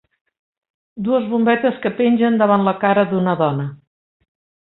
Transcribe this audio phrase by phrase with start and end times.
[1.07, 3.67] Dues bombetes que pengen davant la cara d'una dona.